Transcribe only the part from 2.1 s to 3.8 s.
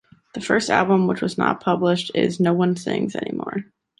is: “Nobody Sings Anymore”.